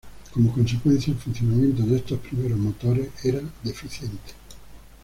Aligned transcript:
Como 0.33 0.51
consecuencia 0.51 1.13
el 1.13 1.19
funcionamiento 1.19 1.83
de 1.83 1.97
estos 1.97 2.17
primeros 2.21 2.57
motores 2.57 3.11
era 3.23 3.39
deficiente. 3.61 4.33